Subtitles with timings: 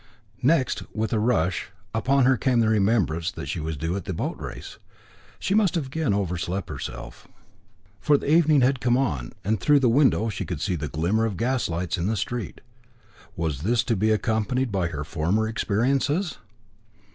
[0.41, 4.15] Next, with a rush, upon her came the remembrance that she was due at the
[4.15, 4.79] boat race.
[5.37, 7.27] She must again have overslept herself,
[7.99, 11.25] for the evening had come on, and through the window she could see the glimmer
[11.27, 12.61] of gaslights in the street.
[13.35, 16.39] Was this to be accompanied by her former experiences?